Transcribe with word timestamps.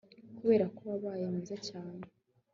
kuberako 0.37 0.79
wabaye 0.89 1.23
mwiza 1.31 1.55
cyane 1.67 2.01